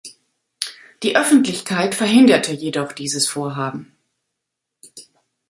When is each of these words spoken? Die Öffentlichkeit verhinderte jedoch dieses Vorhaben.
Die 1.03 1.15
Öffentlichkeit 1.15 1.93
verhinderte 1.93 2.51
jedoch 2.53 2.91
dieses 2.91 3.27
Vorhaben. 3.29 3.95